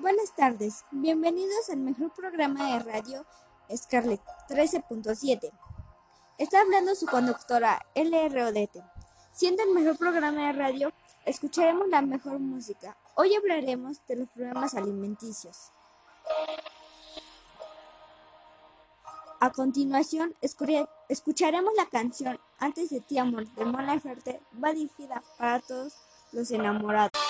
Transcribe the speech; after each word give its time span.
Buenas 0.00 0.34
tardes, 0.34 0.86
bienvenidos 0.92 1.68
al 1.68 1.76
mejor 1.76 2.10
programa 2.14 2.72
de 2.72 2.78
radio 2.78 3.26
Scarlett 3.70 4.22
13.7. 4.48 5.50
Está 6.38 6.62
hablando 6.62 6.94
su 6.94 7.04
conductora 7.04 7.84
LR. 7.94 8.70
Siendo 9.30 9.62
el 9.62 9.74
mejor 9.74 9.98
programa 9.98 10.46
de 10.46 10.52
radio, 10.54 10.92
escucharemos 11.26 11.86
la 11.88 12.00
mejor 12.00 12.38
música. 12.38 12.96
Hoy 13.14 13.34
hablaremos 13.34 14.00
de 14.08 14.16
los 14.16 14.28
problemas 14.30 14.74
alimenticios. 14.74 15.70
A 19.38 19.50
continuación, 19.50 20.34
escucharemos 21.10 21.74
la 21.76 21.86
canción 21.86 22.40
Antes 22.58 22.88
de 22.88 23.02
ti, 23.02 23.18
amor, 23.18 23.46
de 23.52 23.66
Mona 23.66 23.94
Laferte, 23.94 24.40
va 24.64 24.72
dirigida 24.72 25.22
para 25.36 25.60
todos 25.60 25.94
los 26.32 26.50
enamorados. 26.50 27.29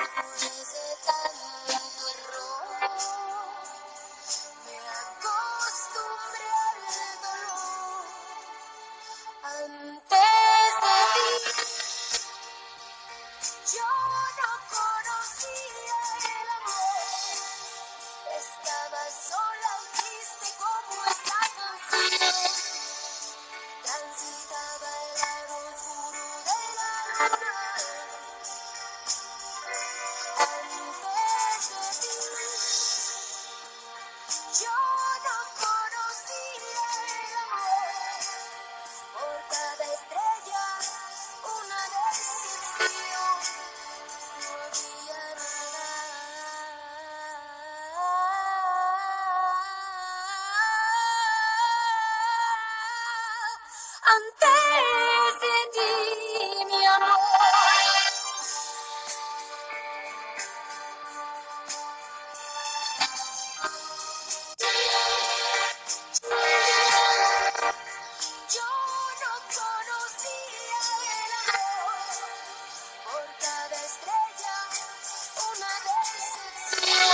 Por 0.00 0.08
eso 0.08 0.80
tan 1.04 1.32
raro. 1.68 2.39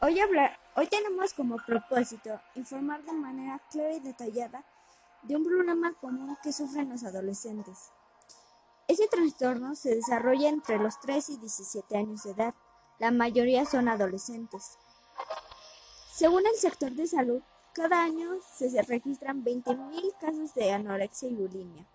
hoy, 0.00 0.86
tenemos 0.88 1.34
como 1.34 1.56
propósito 1.66 2.40
informar 2.54 3.02
de 3.02 3.12
manera 3.12 3.60
clara 3.70 3.94
y 3.94 4.00
detallada 4.00 4.64
de 5.22 5.36
un 5.36 5.44
problema 5.44 5.92
común 5.94 6.36
que 6.42 6.52
sufren 6.52 6.90
los 6.90 7.04
adolescentes. 7.04 7.90
Este 8.86 9.06
trastorno 9.08 9.74
se 9.74 9.94
desarrolla 9.94 10.48
entre 10.48 10.78
los 10.78 10.98
3 11.00 11.30
y 11.30 11.36
17 11.38 11.96
años 11.96 12.22
de 12.22 12.30
edad. 12.30 12.54
La 12.98 13.10
mayoría 13.10 13.64
son 13.64 13.88
adolescentes. 13.88 14.78
Según 16.12 16.46
el 16.46 16.54
sector 16.54 16.92
de 16.92 17.06
salud, 17.06 17.42
cada 17.74 18.02
año 18.02 18.38
se 18.54 18.82
registran 18.82 19.44
20.000 19.44 20.18
casos 20.18 20.54
de 20.54 20.72
anorexia 20.72 21.28
y 21.28 21.34
bulimia 21.34 21.86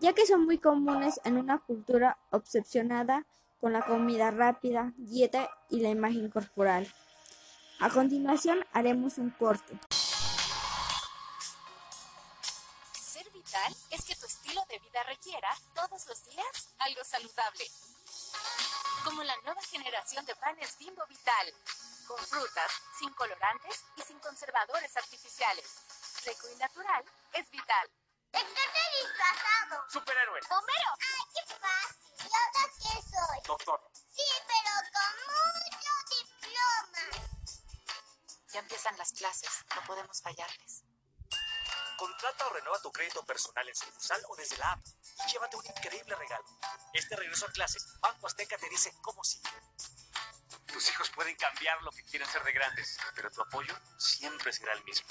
ya 0.00 0.12
que 0.12 0.26
son 0.26 0.44
muy 0.44 0.58
comunes 0.58 1.20
en 1.24 1.36
una 1.38 1.58
cultura 1.58 2.18
obsesionada 2.30 3.26
con 3.60 3.72
la 3.72 3.82
comida 3.82 4.30
rápida, 4.30 4.92
dieta 4.96 5.50
y 5.70 5.80
la 5.80 5.88
imagen 5.88 6.30
corporal. 6.30 6.92
A 7.80 7.90
continuación 7.90 8.66
haremos 8.72 9.18
un 9.18 9.30
corte. 9.30 9.78
Ser 12.92 13.30
vital 13.30 13.74
es 13.90 14.04
que 14.04 14.16
tu 14.16 14.26
estilo 14.26 14.62
de 14.68 14.78
vida 14.78 15.02
requiera 15.04 15.48
todos 15.74 16.06
los 16.06 16.24
días 16.24 16.68
algo 16.78 17.04
saludable. 17.04 17.64
Como 19.04 19.22
la 19.22 19.36
nueva 19.44 19.62
generación 19.62 20.24
de 20.26 20.34
panes 20.36 20.76
Bimbo 20.78 21.06
Vital, 21.08 21.52
con 22.06 22.18
frutas, 22.18 22.70
sin 22.98 23.12
colorantes 23.14 23.84
y 23.96 24.02
sin 24.02 24.18
conservadores 24.20 24.96
artificiales. 24.96 25.66
Seco 26.22 26.48
y 26.54 26.56
natural 26.56 27.04
es 27.34 27.50
vital. 27.50 27.90
¿De 28.32 28.38
qué 28.38 28.46
te 28.46 29.06
disfrazado? 29.06 29.84
Superhéroe. 29.90 30.40
Bombero. 30.48 30.90
Ay, 31.00 31.24
qué 31.34 31.54
fácil. 31.54 32.05
Empiezan 38.86 38.98
las 38.98 39.12
clases, 39.12 39.64
no 39.74 39.82
podemos 39.86 40.22
fallarles. 40.22 40.84
Contrata 41.98 42.46
o 42.46 42.50
renueva 42.50 42.80
tu 42.82 42.92
crédito 42.92 43.24
personal 43.24 43.66
en 43.68 43.74
sucursal 43.74 44.20
o 44.28 44.36
desde 44.36 44.56
la 44.58 44.72
app 44.72 44.86
y 45.26 45.32
llévate 45.32 45.56
un 45.56 45.66
increíble 45.66 46.14
regalo. 46.14 46.44
Este 46.92 47.16
regreso 47.16 47.46
a 47.46 47.52
clase, 47.52 47.78
Banco 48.00 48.26
Azteca 48.26 48.56
te 48.58 48.68
dice 48.68 48.92
cómo 49.02 49.24
sí. 49.24 49.40
Tus 50.66 50.90
hijos 50.90 51.10
pueden 51.10 51.34
cambiar 51.36 51.82
lo 51.82 51.90
que 51.90 52.04
quieren 52.04 52.28
ser 52.28 52.44
de 52.44 52.52
grandes, 52.52 52.98
pero 53.14 53.30
tu 53.30 53.40
apoyo 53.40 53.74
siempre 53.98 54.52
será 54.52 54.72
el 54.74 54.84
mismo. 54.84 55.08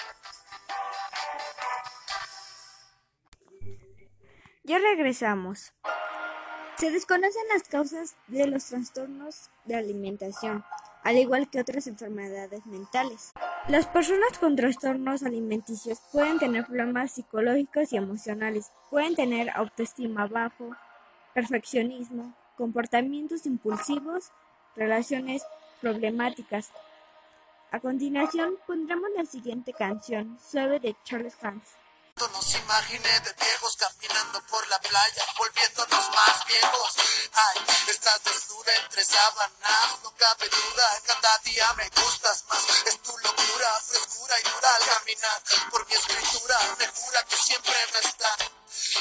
Ya 4.63 4.78
regresamos. 4.80 5.74
Se 6.78 6.92
desconocen 6.92 7.48
las 7.54 7.63
causas 7.63 8.16
de 8.28 8.48
los 8.48 8.66
trastornos 8.66 9.50
de 9.63 9.75
alimentación, 9.75 10.63
al 11.06 11.18
igual 11.18 11.50
que 11.50 11.62
otras 11.62 11.86
enfermedades 11.86 12.66
mentales. 12.66 13.31
Las 13.67 13.88
personas 13.88 14.38
con 14.39 14.56
trastornos 14.56 15.23
alimenticios 15.23 15.97
pueden 16.12 16.38
tener 16.38 16.67
problemas 16.67 17.13
psicológicos 17.13 17.91
y 17.91 17.97
emocionales, 17.97 18.71
pueden 18.91 19.15
tener 19.15 19.50
autoestima 19.50 20.27
bajo, 20.27 20.75
perfeccionismo, 21.33 22.35
comportamientos 22.57 23.47
impulsivos, 23.47 24.25
relaciones 24.75 25.41
problemáticas. 25.81 26.69
A 27.71 27.79
continuación 27.79 28.59
pondremos 28.67 29.09
la 29.17 29.25
siguiente 29.25 29.73
canción, 29.73 30.38
Suave 30.39 30.79
de 30.79 30.95
Charles 31.03 31.33
Hans. 31.41 31.65
Ay, 37.33 37.65
estás 37.89 38.23
desnuda 38.23 38.71
entre 38.83 39.03
sábanas, 39.03 40.00
no 40.03 40.11
cabe 40.11 40.50
duda, 40.50 41.01
cada 41.07 41.38
día 41.44 41.73
me 41.73 41.89
gustas 41.89 42.45
más. 42.47 42.65
Frescura 43.88 44.39
y 44.39 44.44
dura 44.44 44.69
al 44.75 44.85
caminar 44.85 45.41
por 45.71 45.88
mi 45.88 45.94
escritura, 45.94 46.59
me 46.77 46.88
jura 46.88 47.23
que 47.23 47.38
siempre 47.38 47.73
me 47.94 48.00
está. 48.00 48.35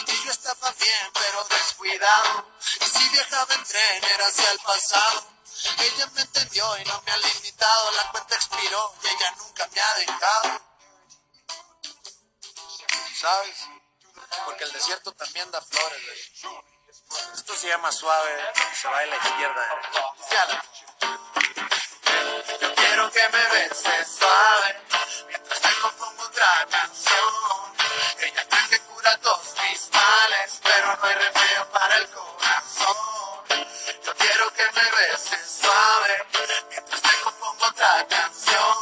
Y 0.06 0.25
yo 0.25 0.31
estaba 0.31 0.70
bien, 0.72 1.11
pero 1.12 1.44
descuidado. 1.44 2.46
Y 2.81 2.84
si 2.84 3.08
viajaba 3.11 3.55
en 3.55 3.64
tren, 3.64 4.05
era 4.05 4.26
hacia 4.26 4.50
el 4.50 4.58
pasado. 4.61 5.26
Ella 5.78 6.06
me 6.14 6.20
entendió 6.20 6.78
y 6.78 6.84
no 6.84 7.02
me 7.06 7.12
ha 7.12 7.16
limitado, 7.16 7.90
la 7.93 8.11
cuenta 8.11 8.34
expiró 8.34 8.94
y 9.02 9.06
ella 9.06 9.34
nunca 9.38 9.69
me 9.72 9.81
ha 9.81 9.94
dejado. 9.94 10.75
¿sabes? 13.25 13.56
Porque 14.44 14.64
el 14.64 14.72
desierto 14.72 15.12
también 15.12 15.50
da 15.50 15.60
flores, 15.62 16.02
güey. 16.05 16.55
Esto 17.34 17.56
se 17.56 17.69
llama 17.69 17.90
suave, 17.93 18.52
se 18.75 18.88
va 18.88 18.99
a 18.99 19.06
la 19.06 19.17
izquierda. 19.17 19.81
Yo 19.94 20.12
quiero 22.94 23.11
que 23.11 23.29
me 23.29 23.44
beses 23.49 24.06
suave, 24.06 24.76
mientras 25.26 25.61
te 25.61 25.69
compongo 25.82 26.23
otra 26.23 26.67
canción. 26.70 27.75
Ella 28.20 28.46
cree 28.49 28.69
que 28.70 28.79
cura 28.87 29.17
todos 29.19 29.55
mis 29.62 29.91
males, 29.91 30.61
pero 30.62 30.96
no 30.96 31.05
hay 31.05 31.14
remedio 31.14 31.70
para 31.73 31.96
el 31.96 32.08
corazón. 32.08 32.96
Yo 34.06 34.14
quiero 34.14 34.52
que 34.55 34.62
me 34.76 34.85
beses 34.96 35.61
suave, 35.61 36.26
mientras 36.70 37.02
te 37.02 37.20
compongo 37.25 37.67
otra 37.67 38.06
canción. 38.06 38.76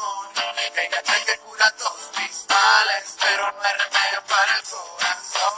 Ella 0.76 1.02
cree 1.02 1.24
que 1.24 1.38
cura 1.38 1.70
todos 1.78 2.10
mis 2.18 2.46
males, 2.50 3.16
pero 3.18 3.50
no 3.50 3.62
hay 3.62 3.72
remedio 3.72 4.22
para 4.28 4.56
el 4.56 4.62
corazón. 4.62 5.56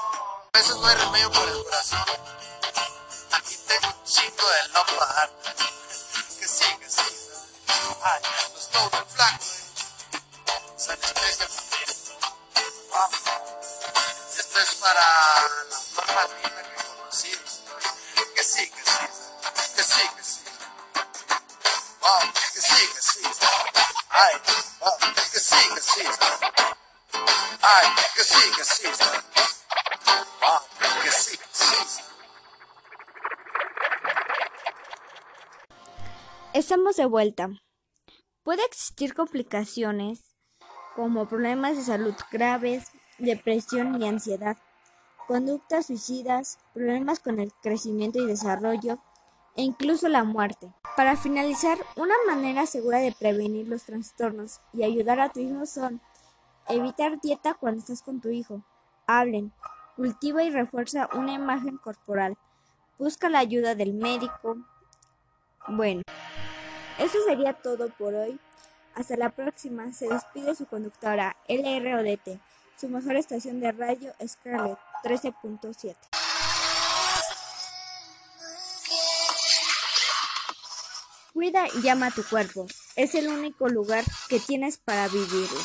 A 0.52 0.80
no 0.80 0.86
hay 0.86 0.96
remedio 0.96 1.32
para 1.32 1.50
el 1.50 1.64
corazón. 1.64 2.06
Aquí 3.32 3.56
tengo 3.66 3.88
un 3.88 4.04
chingo 4.04 4.48
de 4.48 4.68
no. 4.74 5.73
Estamos 36.52 36.94
de 36.94 37.06
vuelta. 37.06 37.48
Puede 38.44 38.64
existir 38.66 39.14
complicaciones 39.14 40.36
como 40.94 41.28
problemas 41.28 41.76
de 41.76 41.82
salud 41.82 42.14
graves, 42.30 42.92
depresión 43.18 44.00
y 44.00 44.06
ansiedad, 44.06 44.56
conductas 45.26 45.86
suicidas, 45.86 46.58
problemas 46.72 47.18
con 47.18 47.40
el 47.40 47.52
crecimiento 47.62 48.20
y 48.20 48.26
desarrollo 48.26 49.00
e 49.56 49.62
incluso 49.62 50.08
la 50.08 50.24
muerte. 50.24 50.72
Para 50.96 51.16
finalizar, 51.16 51.78
una 51.96 52.14
manera 52.26 52.66
segura 52.66 52.98
de 52.98 53.12
prevenir 53.12 53.68
los 53.68 53.84
trastornos 53.84 54.60
y 54.72 54.84
ayudar 54.84 55.20
a 55.20 55.30
tu 55.30 55.40
hijo 55.40 55.66
son 55.66 56.00
evitar 56.68 57.20
dieta 57.20 57.54
cuando 57.54 57.80
estás 57.80 58.02
con 58.02 58.20
tu 58.20 58.30
hijo, 58.30 58.62
hablen, 59.06 59.52
cultiva 59.96 60.42
y 60.42 60.50
refuerza 60.50 61.08
una 61.14 61.34
imagen 61.34 61.76
corporal, 61.78 62.36
busca 62.98 63.28
la 63.28 63.40
ayuda 63.40 63.74
del 63.74 63.94
médico. 63.94 64.56
Bueno, 65.68 66.02
eso 66.98 67.18
sería 67.26 67.54
todo 67.54 67.88
por 67.90 68.14
hoy. 68.14 68.38
Hasta 68.94 69.16
la 69.16 69.30
próxima. 69.30 69.92
Se 69.92 70.08
despide 70.08 70.54
su 70.54 70.66
conductora 70.66 71.36
LRODT, 71.48 72.40
su 72.76 72.88
mejor 72.88 73.16
estación 73.16 73.60
de 73.60 73.72
radio 73.72 74.12
Scarlett 74.24 74.78
13.7. 75.02 76.23
Cuida 81.44 81.66
y 81.76 81.82
llama 81.82 82.06
a 82.06 82.10
tu 82.10 82.24
cuerpo. 82.24 82.66
Es 82.96 83.14
el 83.14 83.28
único 83.28 83.68
lugar 83.68 84.02
que 84.30 84.40
tienes 84.40 84.78
para 84.78 85.08
vivirlo. 85.08 85.60